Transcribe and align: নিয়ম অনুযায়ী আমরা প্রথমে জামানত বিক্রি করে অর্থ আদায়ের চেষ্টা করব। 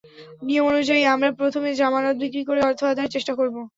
নিয়ম 0.41 0.65
অনুযায়ী 0.71 1.03
আমরা 1.13 1.29
প্রথমে 1.39 1.69
জামানত 1.79 2.15
বিক্রি 2.23 2.41
করে 2.45 2.61
অর্থ 2.67 2.81
আদায়ের 2.85 3.13
চেষ্টা 3.15 3.33
করব। 3.39 3.55